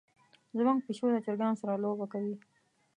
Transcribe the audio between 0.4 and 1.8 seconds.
زمونږ پیشو د چرګانو